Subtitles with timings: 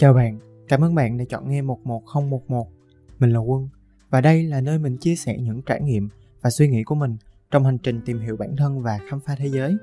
[0.00, 2.68] Chào bạn, cảm ơn bạn đã chọn nghe 11011.
[3.18, 3.68] Mình là Quân
[4.10, 6.08] và đây là nơi mình chia sẻ những trải nghiệm
[6.40, 7.16] và suy nghĩ của mình
[7.50, 9.76] trong hành trình tìm hiểu bản thân và khám phá thế giới.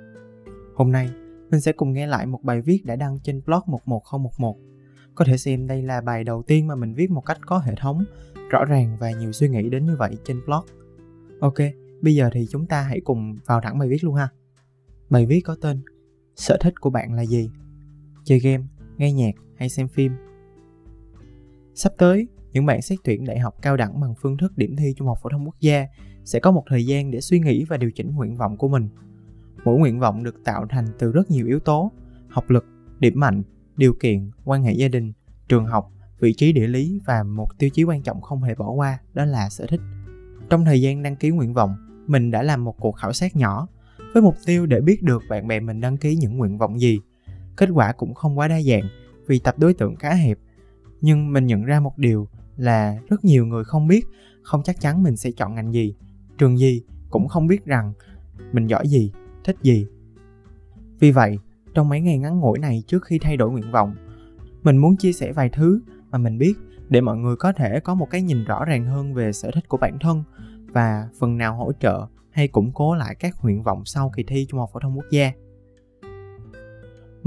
[0.76, 1.10] Hôm nay,
[1.50, 4.58] mình sẽ cùng nghe lại một bài viết đã đăng trên blog 11011.
[5.16, 7.74] Có thể xem đây là bài đầu tiên mà mình viết một cách có hệ
[7.78, 8.06] thống,
[8.50, 10.66] rõ ràng và nhiều suy nghĩ đến như vậy trên blog.
[11.40, 11.58] Ok,
[12.02, 14.30] bây giờ thì chúng ta hãy cùng vào thẳng bài viết luôn ha.
[15.10, 15.82] Bài viết có tên
[16.36, 17.50] Sở thích của bạn là gì?
[18.24, 18.64] Chơi game,
[18.98, 20.12] nghe nhạc hay xem phim?
[21.76, 24.94] Sắp tới, những bạn xét tuyển đại học cao đẳng bằng phương thức điểm thi
[24.98, 25.86] Trung học phổ thông quốc gia
[26.26, 28.90] sẽ có một thời gian để suy nghĩ và điều chỉnh nguyện vọng của mình.
[29.66, 31.92] Mỗi nguyện vọng được tạo thành từ rất nhiều yếu tố,
[32.30, 32.66] học lực,
[33.00, 33.44] điểm mạnh,
[33.78, 35.14] điều kiện, quan hệ gia đình,
[35.50, 38.72] trường học, vị trí địa lý và một tiêu chí quan trọng không hề bỏ
[38.72, 39.82] qua đó là sở thích.
[40.50, 41.76] Trong thời gian đăng ký nguyện vọng,
[42.08, 43.68] mình đã làm một cuộc khảo sát nhỏ
[44.14, 47.00] với mục tiêu để biết được bạn bè mình đăng ký những nguyện vọng gì.
[47.58, 48.90] Kết quả cũng không quá đa dạng
[49.28, 50.38] vì tập đối tượng khá hẹp.
[51.02, 52.28] Nhưng mình nhận ra một điều
[52.58, 54.06] là rất nhiều người không biết,
[54.44, 55.96] không chắc chắn mình sẽ chọn ngành gì,
[56.38, 57.94] trường gì, cũng không biết rằng
[58.52, 59.12] mình giỏi gì,
[59.44, 59.88] thích gì.
[61.00, 61.40] Vì vậy,
[61.74, 63.96] trong mấy ngày ngắn ngủi này trước khi thay đổi nguyện vọng,
[64.64, 66.54] mình muốn chia sẻ vài thứ mà mình biết
[66.90, 69.68] để mọi người có thể có một cái nhìn rõ ràng hơn về sở thích
[69.68, 70.24] của bản thân
[70.68, 74.46] và phần nào hỗ trợ hay củng cố lại các nguyện vọng sau kỳ thi
[74.50, 75.32] Trung học phổ thông quốc gia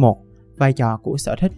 [0.01, 0.25] một
[0.57, 1.53] Vai trò của sở thích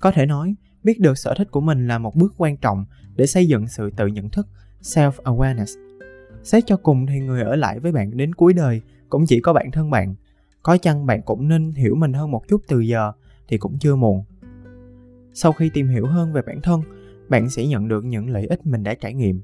[0.00, 2.84] Có thể nói, biết được sở thích của mình là một bước quan trọng
[3.16, 4.48] để xây dựng sự tự nhận thức,
[4.82, 5.78] self-awareness.
[6.44, 9.52] Xét cho cùng thì người ở lại với bạn đến cuối đời cũng chỉ có
[9.52, 10.14] bản thân bạn.
[10.62, 13.12] Có chăng bạn cũng nên hiểu mình hơn một chút từ giờ
[13.48, 14.24] thì cũng chưa muộn.
[15.34, 16.80] Sau khi tìm hiểu hơn về bản thân,
[17.28, 19.42] bạn sẽ nhận được những lợi ích mình đã trải nghiệm.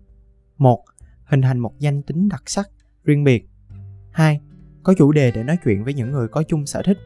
[0.58, 0.84] một
[1.24, 2.70] Hình thành một danh tính đặc sắc
[3.04, 3.48] riêng biệt.
[4.10, 4.40] 2.
[4.82, 6.98] Có chủ đề để nói chuyện với những người có chung sở thích.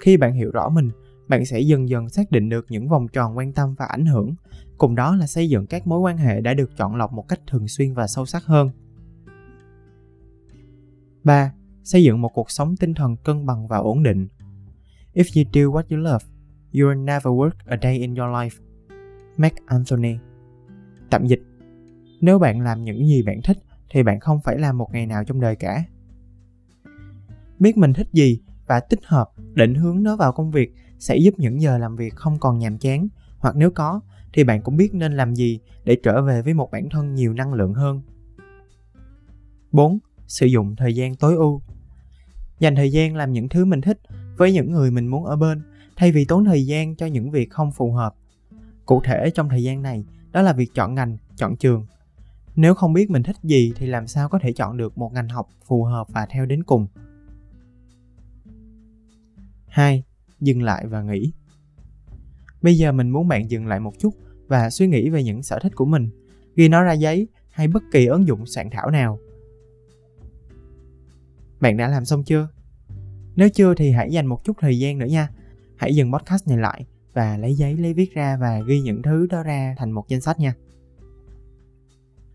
[0.00, 0.90] Khi bạn hiểu rõ mình,
[1.28, 4.34] bạn sẽ dần dần xác định được những vòng tròn quan tâm và ảnh hưởng,
[4.78, 7.40] cùng đó là xây dựng các mối quan hệ đã được chọn lọc một cách
[7.46, 8.70] thường xuyên và sâu sắc hơn.
[11.24, 11.52] 3.
[11.84, 14.28] Xây dựng một cuộc sống tinh thần cân bằng và ổn định.
[15.14, 16.24] If you do what you love,
[16.74, 18.62] you will never work a day in your life.
[19.36, 20.16] Mark Anthony
[21.10, 21.40] Tạm dịch
[22.20, 23.58] Nếu bạn làm những gì bạn thích,
[23.90, 25.84] thì bạn không phải làm một ngày nào trong đời cả
[27.58, 31.34] biết mình thích gì và tích hợp định hướng nó vào công việc sẽ giúp
[31.36, 33.08] những giờ làm việc không còn nhàm chán
[33.38, 34.00] hoặc nếu có
[34.32, 37.32] thì bạn cũng biết nên làm gì để trở về với một bản thân nhiều
[37.32, 38.02] năng lượng hơn
[39.72, 39.98] 4.
[40.26, 41.62] Sử dụng thời gian tối ưu
[42.58, 44.00] Dành thời gian làm những thứ mình thích
[44.36, 45.62] với những người mình muốn ở bên
[45.96, 48.14] thay vì tốn thời gian cho những việc không phù hợp.
[48.86, 51.86] Cụ thể trong thời gian này, đó là việc chọn ngành, chọn trường,
[52.56, 55.28] nếu không biết mình thích gì thì làm sao có thể chọn được một ngành
[55.28, 56.86] học phù hợp và theo đến cùng.
[59.68, 60.04] 2.
[60.40, 61.32] Dừng lại và nghĩ.
[62.62, 64.14] Bây giờ mình muốn bạn dừng lại một chút
[64.48, 66.10] và suy nghĩ về những sở thích của mình,
[66.56, 69.18] ghi nó ra giấy hay bất kỳ ứng dụng soạn thảo nào.
[71.60, 72.48] Bạn đã làm xong chưa?
[73.36, 75.28] Nếu chưa thì hãy dành một chút thời gian nữa nha.
[75.76, 79.26] Hãy dừng podcast này lại và lấy giấy lấy viết ra và ghi những thứ
[79.30, 80.54] đó ra thành một danh sách nha.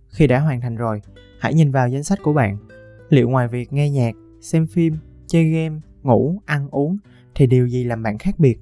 [0.10, 1.02] Khi đã hoàn thành rồi,
[1.40, 2.58] hãy nhìn vào danh sách của bạn.
[3.10, 6.98] Liệu ngoài việc nghe nhạc, xem phim, chơi game, ngủ, ăn uống
[7.36, 8.60] thì điều gì làm bạn khác biệt?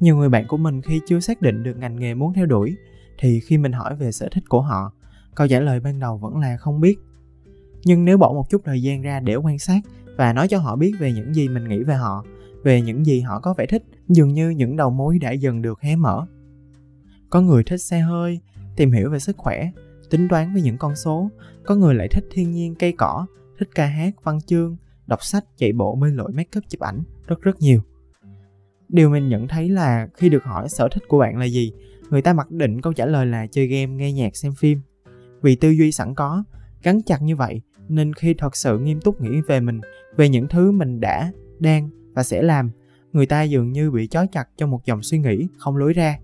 [0.00, 2.76] Nhiều người bạn của mình khi chưa xác định được ngành nghề muốn theo đuổi
[3.18, 4.92] thì khi mình hỏi về sở thích của họ,
[5.34, 6.98] câu trả lời ban đầu vẫn là không biết.
[7.84, 9.80] Nhưng nếu bỏ một chút thời gian ra để quan sát
[10.16, 12.24] và nói cho họ biết về những gì mình nghĩ về họ,
[12.62, 15.80] về những gì họ có vẻ thích, dường như những đầu mối đã dần được
[15.80, 16.26] hé mở.
[17.30, 18.40] Có người thích xe hơi,
[18.76, 19.70] tìm hiểu về sức khỏe,
[20.10, 21.30] tính toán với những con số,
[21.64, 23.26] có người lại thích thiên nhiên cây cỏ,
[23.58, 27.02] thích ca hát, văn chương, đọc sách, chạy bộ, bơi lội, make up, chụp ảnh,
[27.26, 27.80] rất rất nhiều.
[28.88, 31.72] Điều mình nhận thấy là khi được hỏi sở thích của bạn là gì,
[32.10, 34.80] người ta mặc định câu trả lời là chơi game, nghe nhạc, xem phim.
[35.42, 36.44] Vì tư duy sẵn có,
[36.82, 39.80] gắn chặt như vậy, nên khi thật sự nghiêm túc nghĩ về mình,
[40.16, 42.70] về những thứ mình đã, đang và sẽ làm,
[43.12, 46.18] người ta dường như bị trói chặt trong một dòng suy nghĩ không lối ra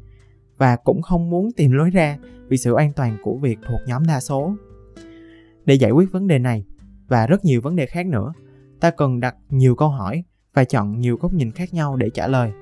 [0.57, 2.19] và cũng không muốn tìm lối ra
[2.49, 4.55] vì sự an toàn của việc thuộc nhóm đa số.
[5.65, 6.65] Để giải quyết vấn đề này
[7.09, 8.33] và rất nhiều vấn đề khác nữa,
[8.81, 10.25] ta cần đặt nhiều câu hỏi
[10.55, 12.53] và chọn nhiều góc nhìn khác nhau để trả lời.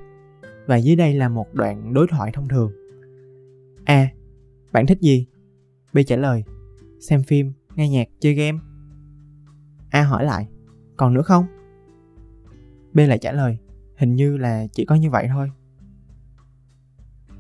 [0.66, 2.72] Và dưới đây là một đoạn đối thoại thông thường.
[3.84, 4.08] A.
[4.72, 5.26] Bạn thích gì?
[5.92, 6.44] B trả lời.
[7.00, 8.58] Xem phim, nghe nhạc, chơi game.
[9.90, 10.48] A hỏi lại.
[10.96, 11.46] Còn nữa không?
[12.92, 13.58] B lại trả lời.
[13.96, 15.50] Hình như là chỉ có như vậy thôi.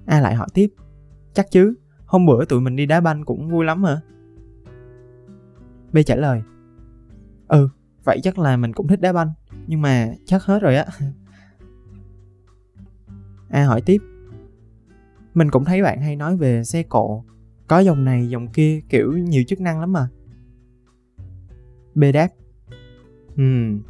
[0.06, 0.68] A lại hỏi tiếp.
[1.32, 1.74] Chắc chứ,
[2.06, 4.00] hôm bữa tụi mình đi đá banh cũng vui lắm hả
[5.92, 6.42] B trả lời.
[7.48, 7.68] Ừ,
[8.08, 9.32] vậy chắc là mình cũng thích đá banh,
[9.66, 10.86] nhưng mà chắc hết rồi á.
[13.48, 14.02] A à, hỏi tiếp.
[15.34, 17.24] Mình cũng thấy bạn hay nói về xe cộ,
[17.66, 20.08] có dòng này dòng kia kiểu nhiều chức năng lắm mà.
[21.94, 22.28] B đáp
[23.36, 23.82] Ừm,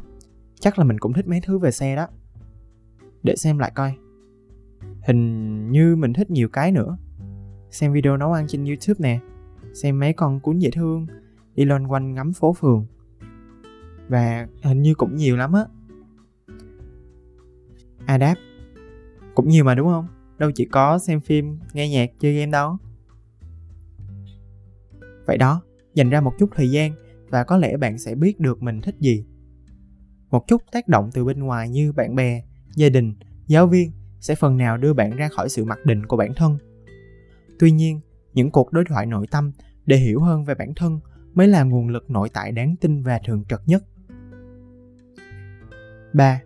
[0.59, 2.07] chắc là mình cũng thích mấy thứ về xe đó.
[3.23, 3.93] Để xem lại coi.
[5.07, 6.97] Hình như mình thích nhiều cái nữa.
[7.71, 9.19] Xem video nấu ăn trên YouTube nè,
[9.73, 11.07] xem mấy con cuốn dễ thương,
[11.55, 12.85] đi loanh quanh ngắm phố phường.
[14.09, 15.65] Và hình như cũng nhiều lắm á.
[18.05, 18.41] adap đáp
[19.35, 20.07] Cũng nhiều mà đúng không?
[20.37, 22.77] Đâu chỉ có xem phim, nghe nhạc, chơi game đâu.
[25.25, 25.61] Vậy đó,
[25.93, 26.91] dành ra một chút thời gian
[27.29, 29.25] và có lẽ bạn sẽ biết được mình thích gì.
[30.29, 32.43] Một chút tác động từ bên ngoài như bạn bè,
[32.75, 33.13] gia đình,
[33.47, 36.57] giáo viên sẽ phần nào đưa bạn ra khỏi sự mặc định của bản thân.
[37.59, 37.99] Tuy nhiên,
[38.33, 39.51] những cuộc đối thoại nội tâm
[39.85, 40.99] để hiểu hơn về bản thân
[41.33, 43.83] mới là nguồn lực nội tại đáng tin và thường trực nhất.
[46.13, 46.41] 3.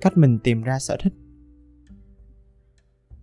[0.00, 1.12] Cách mình tìm ra sở thích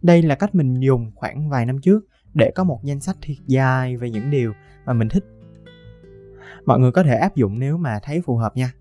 [0.02, 3.38] Đây là cách mình dùng khoảng vài năm trước để có một danh sách thiệt
[3.48, 4.54] dài về những điều
[4.86, 5.26] mà mình thích.
[6.66, 8.74] Mọi người có thể áp dụng nếu mà thấy phù hợp nha.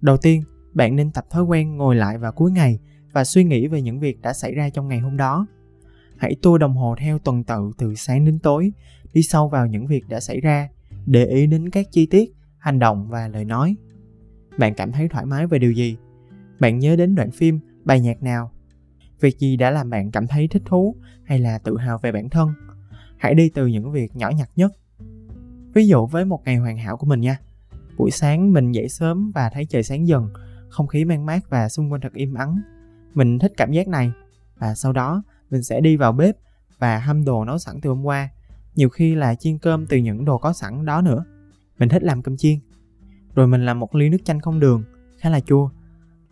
[0.00, 0.42] Đầu tiên,
[0.72, 2.78] bạn nên tập thói quen ngồi lại vào cuối ngày
[3.12, 5.46] và suy nghĩ về những việc đã xảy ra trong ngày hôm đó.
[6.16, 8.72] Hãy tua đồng hồ theo tuần tự từ sáng đến tối,
[9.12, 10.68] đi sâu vào những việc đã xảy ra,
[11.06, 13.76] để ý đến các chi tiết, hành động và lời nói.
[14.58, 15.96] Bạn cảm thấy thoải mái về điều gì?
[16.60, 18.50] Bạn nhớ đến đoạn phim, bài nhạc nào?
[19.20, 22.30] Việc gì đã làm bạn cảm thấy thích thú hay là tự hào về bản
[22.30, 22.52] thân?
[23.16, 24.72] Hãy đi từ những việc nhỏ nhặt nhất.
[25.74, 27.38] Ví dụ với một ngày hoàn hảo của mình nha.
[27.96, 30.28] Buổi sáng mình dậy sớm và thấy trời sáng dần,
[30.68, 32.60] không khí mang mát và xung quanh thật im ắng.
[33.14, 34.12] Mình thích cảm giác này.
[34.58, 36.36] Và sau đó mình sẽ đi vào bếp
[36.78, 38.28] và hâm đồ nấu sẵn từ hôm qua.
[38.74, 41.24] Nhiều khi là chiên cơm từ những đồ có sẵn đó nữa.
[41.78, 42.58] Mình thích làm cơm chiên.
[43.40, 44.84] Rồi mình làm một ly nước chanh không đường,
[45.18, 45.70] khá là chua.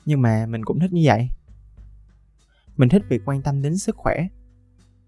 [0.06, 1.28] Nhưng mà mình cũng thích như vậy.
[2.76, 4.28] Mình thích việc quan tâm đến sức khỏe.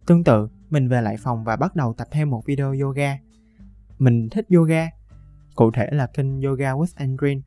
[0.07, 3.19] Tương tự, mình về lại phòng và bắt đầu tập theo một video yoga.
[3.99, 4.89] Mình thích yoga,
[5.55, 7.43] cụ thể là kênh Yoga with Andrin.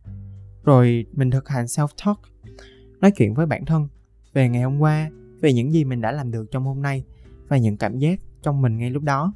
[0.64, 2.16] Rồi mình thực hành self-talk,
[3.02, 3.88] nói chuyện với bản thân
[4.34, 5.10] về ngày hôm qua,
[5.42, 7.04] về những gì mình đã làm được trong hôm nay
[7.48, 9.34] và những cảm giác trong mình ngay lúc đó.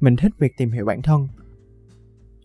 [0.00, 1.28] Mình thích việc tìm hiểu bản thân.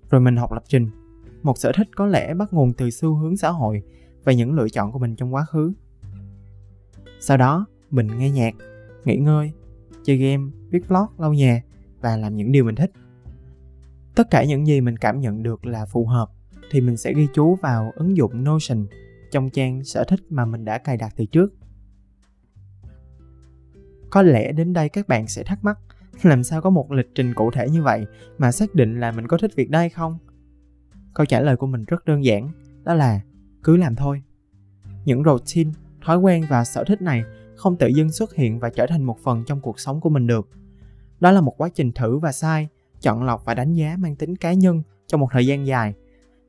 [0.10, 1.03] Rồi mình học lập trình.
[1.44, 3.84] Một sở thích có lẽ bắt nguồn từ xu hướng xã hội
[4.24, 5.74] và những lựa chọn của mình trong quá khứ.
[7.20, 8.54] Sau đó, mình nghe nhạc,
[9.06, 9.52] nghỉ ngơi,
[10.04, 11.62] chơi game, viết blog, lau nhà
[12.02, 12.92] và làm những điều mình thích.
[14.16, 16.30] Tất cả những gì mình cảm nhận được là phù hợp
[16.72, 18.86] thì mình sẽ ghi chú vào ứng dụng Notion
[19.32, 21.54] trong trang sở thích mà mình đã cài đặt từ trước.
[24.10, 25.80] Có lẽ đến đây các bạn sẽ thắc mắc
[26.22, 28.06] làm sao có một lịch trình cụ thể như vậy
[28.38, 30.18] mà xác định là mình có thích việc đó hay không?
[31.14, 32.50] Câu trả lời của mình rất đơn giản,
[32.84, 33.22] đó là
[33.64, 34.24] cứ làm thôi.
[35.06, 35.72] Những routine,
[36.06, 37.24] thói quen và sở thích này
[37.56, 40.28] không tự dưng xuất hiện và trở thành một phần trong cuộc sống của mình
[40.28, 40.50] được.
[41.20, 42.68] Đó là một quá trình thử và sai,
[43.02, 45.94] chọn lọc và đánh giá mang tính cá nhân trong một thời gian dài.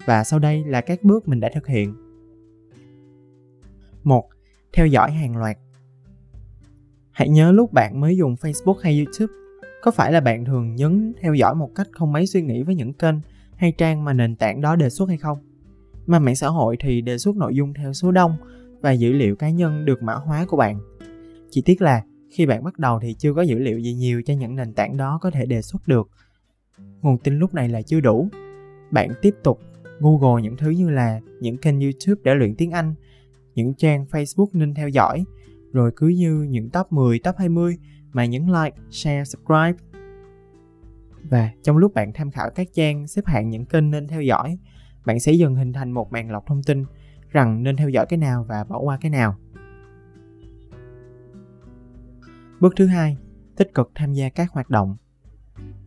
[0.05, 1.95] Và sau đây là các bước mình đã thực hiện.
[4.05, 4.29] 1.
[4.73, 5.59] Theo dõi hàng loạt
[7.11, 9.33] Hãy nhớ lúc bạn mới dùng Facebook hay YouTube,
[9.83, 12.75] có phải là bạn thường nhấn theo dõi một cách không mấy suy nghĩ với
[12.75, 13.15] những kênh
[13.65, 15.39] hay trang mà nền tảng đó đề xuất hay không?
[16.07, 18.37] Mà mạng xã hội thì đề xuất nội dung theo số đông
[18.81, 20.79] và dữ liệu cá nhân được mã hóa của bạn.
[21.51, 24.35] Chỉ tiếc là khi bạn bắt đầu thì chưa có dữ liệu gì nhiều cho
[24.35, 26.11] những nền tảng đó có thể đề xuất được.
[27.03, 28.29] Nguồn tin lúc này là chưa đủ.
[28.91, 29.61] Bạn tiếp tục
[30.01, 32.95] Google những thứ như là những kênh YouTube để luyện tiếng Anh,
[33.55, 35.25] những trang Facebook nên theo dõi,
[35.73, 37.79] rồi cứ như những top 10, top 20
[38.13, 39.94] mà nhấn like, share, subscribe.
[41.31, 44.59] Và trong lúc bạn tham khảo các trang xếp hạng những kênh nên theo dõi,
[45.07, 46.85] bạn sẽ dần hình thành một màn lọc thông tin
[47.31, 49.37] rằng nên theo dõi cái nào và bỏ qua cái nào.
[52.61, 53.17] Bước thứ hai,
[53.57, 54.97] tích cực tham gia các hoạt động.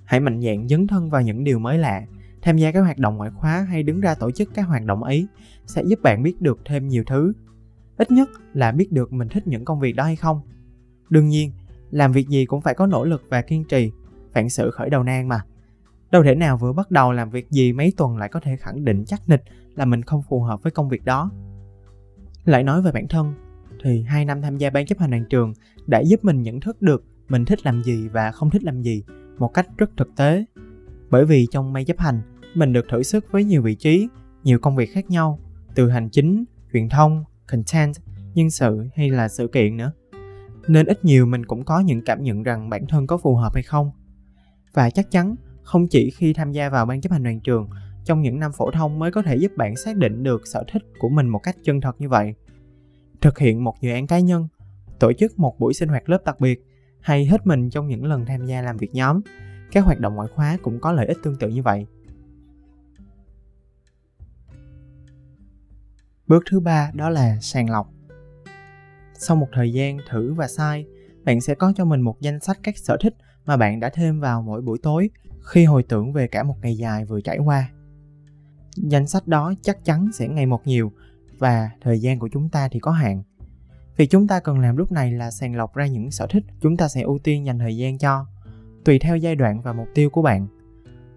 [0.04, 2.06] Hãy mạnh dạn dấn thân vào những điều mới lạ,
[2.42, 5.04] tham gia các hoạt động ngoại khóa hay đứng ra tổ chức các hoạt động
[5.04, 5.28] ấy
[5.66, 7.34] sẽ giúp bạn biết được thêm nhiều thứ.
[7.98, 10.42] Ít nhất là biết được mình thích những công việc đó hay không.
[11.10, 11.52] Đương nhiên,
[11.92, 13.92] làm việc gì cũng phải có nỗ lực và kiên trì,
[14.38, 15.42] phản sự khởi đầu nan mà.
[16.12, 18.86] Đâu thể nào vừa bắt đầu làm việc gì mấy tuần lại có thể khẳng
[18.86, 19.44] định chắc nịch
[19.76, 21.32] là mình không phù hợp với công việc đó.
[22.46, 23.34] Lại nói về bản thân,
[23.84, 25.54] thì hai năm tham gia ban chấp hành đoàn trường
[25.88, 29.04] đã giúp mình nhận thức được mình thích làm gì và không thích làm gì
[29.38, 30.46] một cách rất thực tế.
[31.10, 32.22] Bởi vì trong ban chấp hành,
[32.56, 34.08] mình được thử sức với nhiều vị trí,
[34.44, 35.40] nhiều công việc khác nhau,
[35.76, 37.96] từ hành chính, truyền thông, content,
[38.34, 39.92] nhân sự hay là sự kiện nữa.
[40.68, 43.54] Nên ít nhiều mình cũng có những cảm nhận rằng bản thân có phù hợp
[43.54, 43.92] hay không.
[44.78, 47.70] Và chắc chắn không chỉ khi tham gia vào ban chấp hành đoàn trường
[48.04, 50.84] trong những năm phổ thông mới có thể giúp bạn xác định được sở thích
[51.00, 52.36] của mình một cách chân thật như vậy
[53.22, 54.48] thực hiện một dự án cá nhân
[55.00, 56.66] tổ chức một buổi sinh hoạt lớp đặc biệt
[57.02, 59.22] hay hết mình trong những lần tham gia làm việc nhóm.
[59.72, 61.86] Các hoạt động ngoại khóa cũng có lợi ích tương tự như vậy.
[66.28, 67.94] Bước thứ ba đó là sàng lọc.
[69.14, 70.86] Sau một thời gian thử và sai,
[71.24, 73.16] bạn sẽ có cho mình một danh sách các sở thích
[73.48, 75.10] mà bạn đã thêm vào mỗi buổi tối
[75.42, 77.70] khi hồi tưởng về cả một ngày dài vừa trải qua.
[78.76, 80.92] Danh sách đó chắc chắn sẽ ngày một nhiều
[81.38, 83.24] và thời gian của chúng ta thì có hạn.
[83.98, 86.78] Việc chúng ta cần làm lúc này là sàng lọc ra những sở thích chúng
[86.78, 88.26] ta sẽ ưu tiên dành thời gian cho,
[88.86, 90.48] tùy theo giai đoạn và mục tiêu của bạn.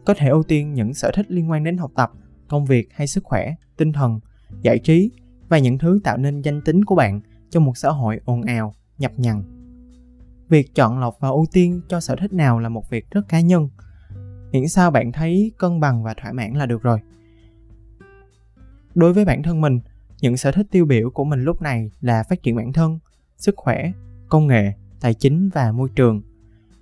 [0.04, 2.12] Có thể ưu tiên những sở thích liên quan đến học tập,
[2.48, 4.20] công việc hay sức khỏe, tinh thần,
[4.62, 5.10] giải trí
[5.48, 7.20] và những thứ tạo nên danh tính của bạn
[7.50, 9.59] trong một xã hội ồn ào, nhập nhằng.
[10.50, 13.40] Việc chọn lọc và ưu tiên cho sở thích nào là một việc rất cá
[13.40, 13.68] nhân.
[14.52, 17.00] Miễn sao bạn thấy cân bằng và thỏa mãn là được rồi.
[18.94, 19.80] Đối với bản thân mình,
[20.20, 22.98] những sở thích tiêu biểu của mình lúc này là phát triển bản thân,
[23.36, 23.92] sức khỏe,
[24.28, 26.22] công nghệ, tài chính và môi trường.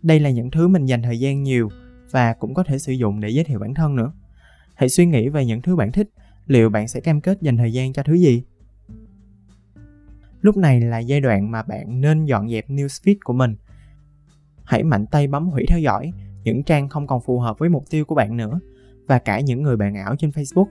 [0.02, 1.68] Đây là những thứ mình dành thời gian nhiều
[2.10, 4.12] và cũng có thể sử dụng để giới thiệu bản thân nữa.
[4.74, 6.10] Hãy suy nghĩ về những thứ bạn thích,
[6.46, 8.42] liệu bạn sẽ cam kết dành thời gian cho thứ gì?
[10.40, 13.56] Lúc này là giai đoạn mà bạn nên dọn dẹp newsfeed của mình.
[14.64, 16.12] Hãy mạnh tay bấm hủy theo dõi
[16.44, 18.60] những trang không còn phù hợp với mục tiêu của bạn nữa
[19.06, 20.66] và cả những người bạn ảo trên Facebook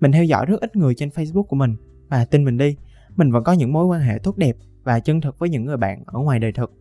[0.00, 1.76] mình theo dõi rất ít người trên Facebook của mình
[2.08, 2.76] và tin mình đi,
[3.16, 5.76] mình vẫn có những mối quan hệ tốt đẹp và chân thực với những người
[5.76, 6.72] bạn ở ngoài đời thực.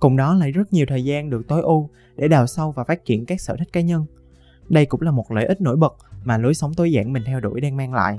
[0.00, 3.04] Cùng đó lại rất nhiều thời gian được tối ưu để đào sâu và phát
[3.04, 4.06] triển các sở thích cá nhân.
[4.68, 7.40] Đây cũng là một lợi ích nổi bật mà lối sống tối giản mình theo
[7.40, 8.16] đuổi đang mang lại.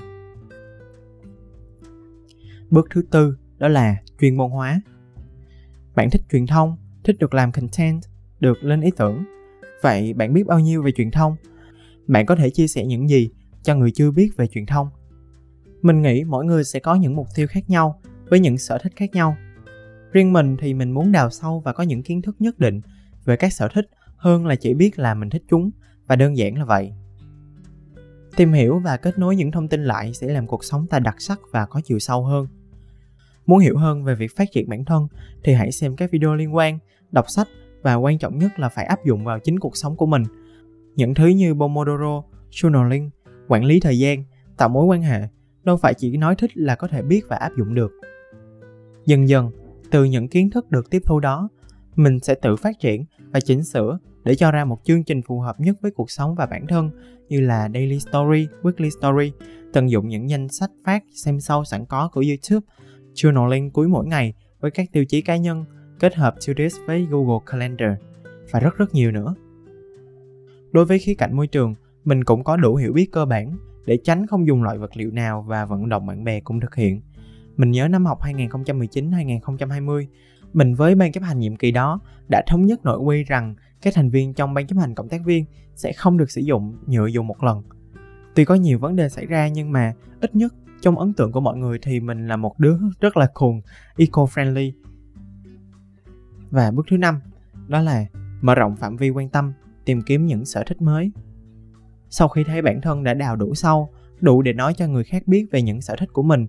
[2.70, 4.80] Bước thứ tư đó là chuyên môn hóa.
[5.94, 8.02] Bạn thích truyền thông, thích được làm content,
[8.40, 9.24] được lên ý tưởng.
[9.82, 11.36] Vậy bạn biết bao nhiêu về truyền thông?
[12.06, 13.30] Bạn có thể chia sẻ những gì
[13.62, 14.88] cho người chưa biết về truyền thông.
[15.82, 18.92] Mình nghĩ mỗi người sẽ có những mục tiêu khác nhau với những sở thích
[18.96, 19.36] khác nhau.
[20.12, 22.80] Riêng mình thì mình muốn đào sâu và có những kiến thức nhất định
[23.24, 25.70] về các sở thích hơn là chỉ biết là mình thích chúng
[26.06, 26.92] và đơn giản là vậy.
[28.36, 31.14] Tìm hiểu và kết nối những thông tin lại sẽ làm cuộc sống ta đặc
[31.18, 32.46] sắc và có chiều sâu hơn.
[33.46, 35.08] Muốn hiểu hơn về việc phát triển bản thân
[35.44, 36.78] thì hãy xem các video liên quan,
[37.10, 37.48] đọc sách
[37.82, 40.22] và quan trọng nhất là phải áp dụng vào chính cuộc sống của mình.
[40.96, 43.10] Những thứ như Pomodoro, journaling
[43.48, 44.24] quản lý thời gian
[44.56, 45.20] tạo mối quan hệ
[45.64, 47.92] đâu phải chỉ nói thích là có thể biết và áp dụng được
[49.06, 49.50] dần dần
[49.90, 51.48] từ những kiến thức được tiếp thu đó
[51.96, 55.40] mình sẽ tự phát triển và chỉnh sửa để cho ra một chương trình phù
[55.40, 56.90] hợp nhất với cuộc sống và bản thân
[57.28, 59.32] như là daily story, weekly story,
[59.72, 62.66] tận dụng những danh sách phát xem sâu sẵn có của YouTube,
[63.14, 65.64] journaling cuối mỗi ngày với các tiêu chí cá nhân,
[66.00, 66.52] kết hợp to
[66.86, 67.92] với Google Calendar
[68.50, 69.34] và rất rất nhiều nữa.
[70.72, 71.74] Đối với khía cạnh môi trường,
[72.04, 75.10] mình cũng có đủ hiểu biết cơ bản để tránh không dùng loại vật liệu
[75.10, 77.00] nào và vận động bạn bè cũng thực hiện.
[77.56, 80.06] Mình nhớ năm học 2019-2020,
[80.54, 83.94] mình với ban chấp hành nhiệm kỳ đó đã thống nhất nội quy rằng các
[83.94, 85.44] thành viên trong ban chấp hành cộng tác viên
[85.74, 87.62] sẽ không được sử dụng nhựa dùng một lần.
[88.34, 91.40] Tuy có nhiều vấn đề xảy ra nhưng mà ít nhất trong ấn tượng của
[91.40, 93.60] mọi người thì mình là một đứa rất là khùng,
[93.96, 94.72] eco-friendly.
[96.50, 97.20] Và bước thứ năm
[97.68, 98.06] đó là
[98.40, 99.52] mở rộng phạm vi quan tâm,
[99.84, 101.12] tìm kiếm những sở thích mới
[102.16, 103.88] sau khi thấy bản thân đã đào đủ sâu
[104.20, 106.46] đủ để nói cho người khác biết về những sở thích của mình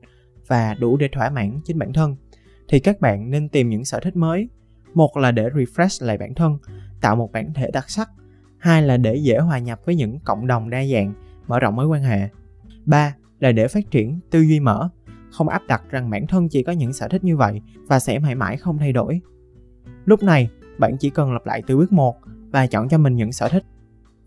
[0.47, 2.15] và đủ để thỏa mãn chính bản thân
[2.67, 4.49] thì các bạn nên tìm những sở thích mới.
[4.93, 6.57] Một là để refresh lại bản thân,
[7.01, 8.09] tạo một bản thể đặc sắc.
[8.57, 11.13] Hai là để dễ hòa nhập với những cộng đồng đa dạng,
[11.47, 12.29] mở rộng mối quan hệ.
[12.85, 14.89] Ba là để phát triển tư duy mở.
[15.31, 18.19] Không áp đặt rằng bản thân chỉ có những sở thích như vậy và sẽ
[18.19, 19.21] mãi mãi không thay đổi.
[20.05, 22.15] Lúc này, bạn chỉ cần lặp lại từ bước một
[22.51, 23.63] và chọn cho mình những sở thích.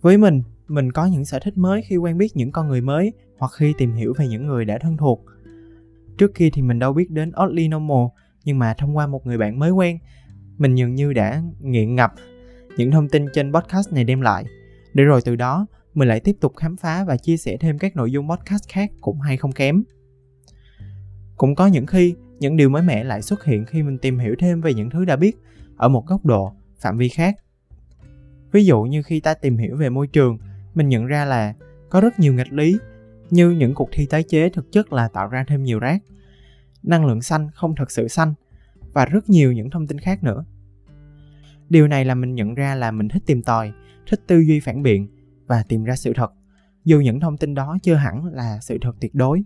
[0.01, 3.13] Với mình mình có những sở thích mới khi quen biết những con người mới
[3.39, 5.25] hoặc khi tìm hiểu về những người đã thân thuộc.
[6.19, 8.07] Trước kia thì mình đâu biết đến oddly normal
[8.45, 9.99] nhưng mà thông qua một người bạn mới quen,
[10.59, 12.13] mình dường như đã nghiện ngập
[12.77, 14.45] những thông tin trên podcast này đem lại.
[14.95, 17.97] Để rồi từ đó, mình lại tiếp tục khám phá và chia sẻ thêm các
[17.97, 19.83] nội dung podcast khác cũng hay không kém.
[21.37, 24.35] Cũng có những khi, những điều mới mẻ lại xuất hiện khi mình tìm hiểu
[24.39, 25.37] thêm về những thứ đã biết
[25.77, 27.35] ở một góc độ, phạm vi khác.
[28.53, 30.39] Ví dụ như khi ta tìm hiểu về môi trường,
[30.75, 31.55] mình nhận ra là
[31.91, 32.79] có rất nhiều nghịch lý,
[33.31, 36.03] như những cuộc thi tái chế thực chất là tạo ra thêm nhiều rác
[36.83, 38.35] năng lượng xanh không thật sự xanh,
[38.93, 40.45] và rất nhiều những thông tin khác nữa.
[41.69, 43.73] Điều này là mình nhận ra là mình thích tìm tòi,
[44.07, 45.09] thích tư duy phản biện
[45.47, 46.33] và tìm ra sự thật.
[46.85, 49.45] Dù những thông tin đó chưa hẳn là sự thật tuyệt đối.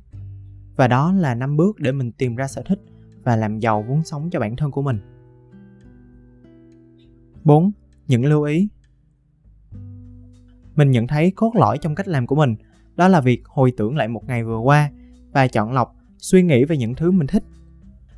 [0.77, 2.81] Và đó là năm bước để mình tìm ra sở thích
[3.25, 4.99] và làm giàu vốn sống cho bản thân của mình.
[7.45, 7.73] 4.
[8.07, 8.69] Những lưu ý.
[10.75, 12.57] Mình nhận thấy cốt lõi trong cách làm của mình,
[12.97, 14.91] đó là việc hồi tưởng lại một ngày vừa qua
[15.33, 17.45] và chọn lọc suy nghĩ về những thứ mình thích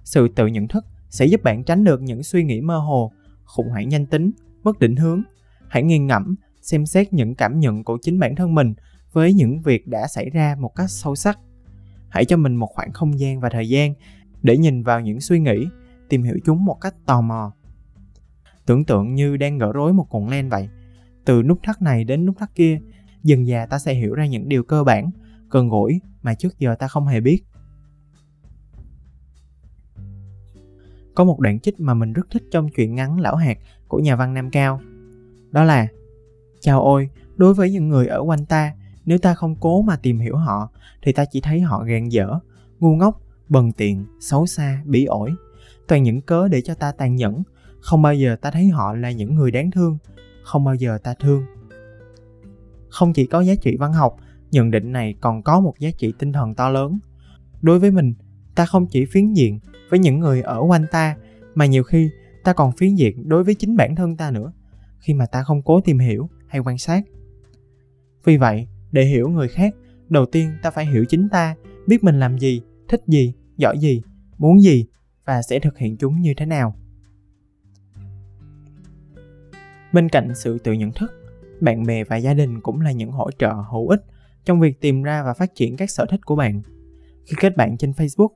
[0.04, 3.12] sự tự nhận thức sẽ giúp bạn tránh được những suy nghĩ mơ hồ,
[3.44, 4.30] khủng hoảng nhanh tính,
[4.62, 5.22] mất định hướng.
[5.68, 8.74] Hãy nghiền ngẫm, xem xét những cảm nhận của chính bản thân mình
[9.12, 11.38] với những việc đã xảy ra một cách sâu sắc.
[12.08, 13.94] Hãy cho mình một khoảng không gian và thời gian
[14.42, 15.66] để nhìn vào những suy nghĩ,
[16.08, 17.52] tìm hiểu chúng một cách tò mò.
[18.66, 20.68] Tưởng tượng như đang gỡ rối một cuộn len vậy.
[21.24, 22.80] Từ nút thắt này đến nút thắt kia,
[23.22, 25.10] dần dà ta sẽ hiểu ra những điều cơ bản,
[25.50, 27.44] gần gũi mà trước giờ ta không hề biết.
[31.14, 34.16] Có một đoạn trích mà mình rất thích trong truyện ngắn Lão Hạt của nhà
[34.16, 34.80] văn Nam Cao.
[35.50, 35.88] Đó là
[36.64, 38.72] Chào ôi, đối với những người ở quanh ta,
[39.04, 40.70] nếu ta không cố mà tìm hiểu họ,
[41.02, 42.38] thì ta chỉ thấy họ gàn dở,
[42.80, 45.30] ngu ngốc, bần tiện, xấu xa, bỉ ổi.
[45.88, 47.42] Toàn những cớ để cho ta tàn nhẫn,
[47.80, 49.98] không bao giờ ta thấy họ là những người đáng thương,
[50.42, 51.44] không bao giờ ta thương.
[52.88, 54.16] Không chỉ có giá trị văn học,
[54.50, 56.98] nhận định này còn có một giá trị tinh thần to lớn.
[57.62, 58.14] Đối với mình,
[58.54, 59.60] ta không chỉ phiến diện
[59.94, 61.16] với những người ở quanh ta,
[61.54, 62.10] mà nhiều khi
[62.44, 64.52] ta còn phiến diện đối với chính bản thân ta nữa,
[65.00, 67.02] khi mà ta không cố tìm hiểu hay quan sát.
[68.24, 69.74] Vì vậy, để hiểu người khác,
[70.08, 71.54] đầu tiên ta phải hiểu chính ta,
[71.86, 74.02] biết mình làm gì, thích gì, giỏi gì,
[74.38, 74.86] muốn gì
[75.24, 76.74] và sẽ thực hiện chúng như thế nào.
[79.92, 81.12] Bên cạnh sự tự nhận thức,
[81.60, 84.00] bạn bè và gia đình cũng là những hỗ trợ hữu ích
[84.44, 86.62] trong việc tìm ra và phát triển các sở thích của bạn.
[87.26, 88.28] Khi kết bạn trên Facebook,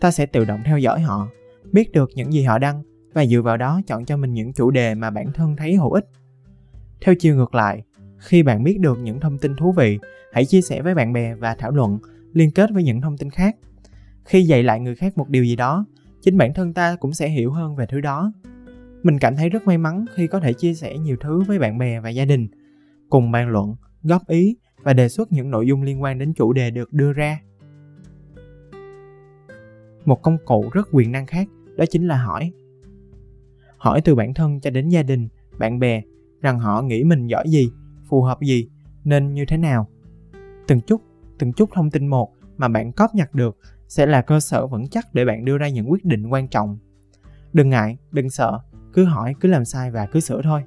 [0.00, 1.28] ta sẽ tự động theo dõi họ,
[1.72, 2.82] biết được những gì họ đăng
[3.12, 5.92] và dựa vào đó chọn cho mình những chủ đề mà bản thân thấy hữu
[5.92, 6.06] ích.
[7.00, 7.82] Theo chiều ngược lại,
[8.18, 9.98] khi bạn biết được những thông tin thú vị,
[10.32, 11.98] hãy chia sẻ với bạn bè và thảo luận,
[12.32, 13.56] liên kết với những thông tin khác.
[14.24, 15.86] Khi dạy lại người khác một điều gì đó,
[16.22, 18.32] chính bản thân ta cũng sẽ hiểu hơn về thứ đó.
[19.02, 21.78] Mình cảm thấy rất may mắn khi có thể chia sẻ nhiều thứ với bạn
[21.78, 22.48] bè và gia đình,
[23.10, 26.52] cùng bàn luận, góp ý và đề xuất những nội dung liên quan đến chủ
[26.52, 27.40] đề được đưa ra.
[30.04, 32.52] Một công cụ rất quyền năng khác đó chính là hỏi.
[33.76, 36.02] Hỏi từ bản thân cho đến gia đình, bạn bè
[36.40, 37.70] rằng họ nghĩ mình giỏi gì,
[38.08, 38.68] phù hợp gì,
[39.04, 39.88] nên như thế nào.
[40.66, 41.02] Từng chút,
[41.38, 43.56] từng chút thông tin một mà bạn cóp nhặt được
[43.88, 46.78] sẽ là cơ sở vững chắc để bạn đưa ra những quyết định quan trọng.
[47.52, 48.58] Đừng ngại, đừng sợ,
[48.92, 50.62] cứ hỏi, cứ làm sai và cứ sửa thôi.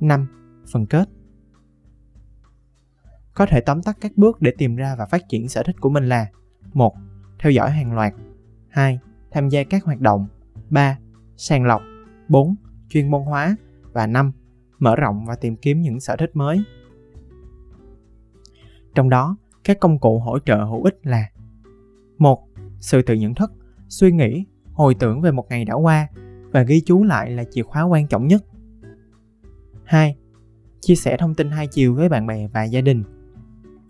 [0.00, 0.26] 5.
[0.72, 1.08] Phần kết
[3.34, 5.90] Có thể tóm tắt các bước để tìm ra và phát triển sở thích của
[5.90, 6.26] mình là
[6.72, 6.94] 1.
[7.44, 8.14] Theo dõi hàng loạt
[8.68, 8.98] 2.
[9.30, 10.26] Tham gia các hoạt động
[10.70, 10.98] 3.
[11.36, 11.82] Sàng lọc
[12.28, 12.54] 4.
[12.88, 13.56] Chuyên môn hóa
[13.92, 14.32] và 5.
[14.78, 16.64] Mở rộng và tìm kiếm những sở thích mới.
[18.94, 21.30] Trong đó, các công cụ hỗ trợ hữu ích là
[22.18, 22.48] một
[22.80, 23.52] Sự tự nhận thức,
[23.88, 26.08] suy nghĩ, hồi tưởng về một ngày đã qua
[26.52, 28.44] và ghi chú lại là chìa khóa quan trọng nhất.
[29.84, 30.16] 2.
[30.80, 33.04] Chia sẻ thông tin hai chiều với bạn bè và gia đình.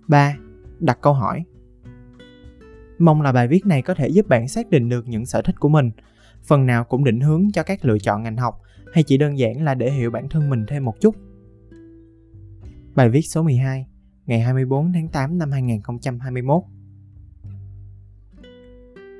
[0.08, 0.36] 3.
[0.78, 1.44] Đặt câu hỏi.
[2.98, 5.60] Mong là bài viết này có thể giúp bạn xác định được những sở thích
[5.60, 5.90] của mình,
[6.44, 8.60] phần nào cũng định hướng cho các lựa chọn ngành học
[8.92, 11.16] hay chỉ đơn giản là để hiểu bản thân mình thêm một chút.
[12.94, 13.86] Bài viết số 12,
[14.26, 16.62] ngày 24 tháng 8 năm 2021.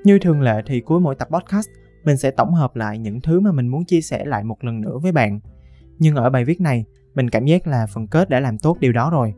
[0.04, 1.68] Như thường lệ thì cuối mỗi tập podcast,
[2.04, 4.80] mình sẽ tổng hợp lại những thứ mà mình muốn chia sẻ lại một lần
[4.80, 5.40] nữa với bạn.
[5.98, 6.84] Nhưng ở bài viết này,
[7.14, 9.34] mình cảm giác là phần kết đã làm tốt điều đó rồi.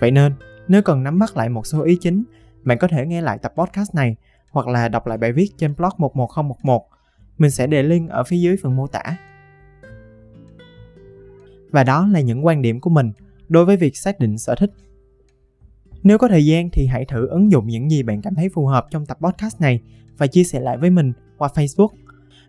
[0.00, 0.32] Vậy nên,
[0.68, 2.24] nếu cần nắm bắt lại một số ý chính,
[2.62, 4.16] bạn có thể nghe lại tập podcast này
[4.50, 6.88] hoặc là đọc lại bài viết trên blog 11011.
[7.38, 9.02] Mình sẽ để link ở phía dưới phần mô tả.
[11.70, 13.12] Và đó là những quan điểm của mình
[13.48, 14.70] đối với việc xác định sở thích.
[16.02, 18.66] Nếu có thời gian thì hãy thử ứng dụng những gì bạn cảm thấy phù
[18.66, 19.80] hợp trong tập podcast này
[20.18, 21.88] và chia sẻ lại với mình qua Facebook.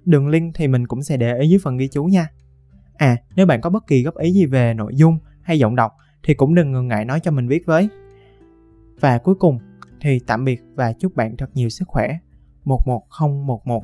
[0.06, 2.28] Đường link thì mình cũng sẽ để ở dưới phần ghi chú nha.
[2.98, 5.91] À, nếu bạn có bất kỳ góp ý gì về nội dung hay giọng đọc
[6.24, 7.89] thì cũng đừng ngần ngại nói cho mình biết với.
[9.00, 9.60] Và cuối cùng
[10.02, 12.18] thì tạm biệt và chúc bạn thật nhiều sức khỏe.
[12.64, 13.84] 11011